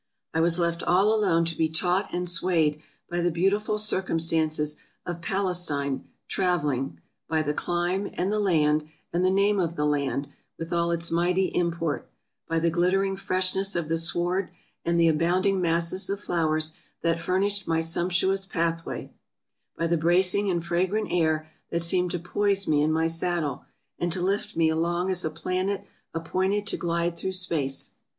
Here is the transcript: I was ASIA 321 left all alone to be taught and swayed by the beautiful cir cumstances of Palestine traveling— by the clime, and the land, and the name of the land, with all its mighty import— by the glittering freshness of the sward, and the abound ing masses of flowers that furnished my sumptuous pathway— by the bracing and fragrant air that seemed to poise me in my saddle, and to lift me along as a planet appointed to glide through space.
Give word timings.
I 0.33 0.41
was 0.41 0.55
ASIA 0.55 0.79
321 0.79 0.97
left 0.97 0.97
all 0.97 1.13
alone 1.13 1.45
to 1.45 1.55
be 1.55 1.69
taught 1.69 2.09
and 2.11 2.27
swayed 2.27 2.81
by 3.07 3.21
the 3.21 3.29
beautiful 3.29 3.77
cir 3.77 4.01
cumstances 4.01 4.77
of 5.05 5.21
Palestine 5.21 6.05
traveling— 6.27 6.99
by 7.29 7.43
the 7.43 7.53
clime, 7.53 8.09
and 8.15 8.31
the 8.31 8.39
land, 8.39 8.89
and 9.13 9.23
the 9.23 9.29
name 9.29 9.59
of 9.59 9.75
the 9.75 9.85
land, 9.85 10.27
with 10.57 10.73
all 10.73 10.89
its 10.89 11.11
mighty 11.11 11.49
import— 11.53 12.09
by 12.49 12.57
the 12.57 12.71
glittering 12.71 13.15
freshness 13.15 13.75
of 13.75 13.89
the 13.89 13.97
sward, 13.99 14.49
and 14.83 14.99
the 14.99 15.07
abound 15.07 15.45
ing 15.45 15.61
masses 15.61 16.09
of 16.09 16.19
flowers 16.19 16.73
that 17.03 17.19
furnished 17.19 17.67
my 17.67 17.79
sumptuous 17.79 18.47
pathway— 18.47 19.11
by 19.77 19.85
the 19.85 19.97
bracing 19.97 20.49
and 20.49 20.65
fragrant 20.65 21.09
air 21.11 21.47
that 21.69 21.83
seemed 21.83 22.09
to 22.09 22.17
poise 22.17 22.67
me 22.67 22.81
in 22.81 22.91
my 22.91 23.05
saddle, 23.05 23.65
and 23.99 24.11
to 24.11 24.19
lift 24.19 24.57
me 24.57 24.67
along 24.67 25.11
as 25.11 25.23
a 25.23 25.29
planet 25.29 25.85
appointed 26.11 26.65
to 26.65 26.75
glide 26.75 27.15
through 27.15 27.31
space. 27.33 27.91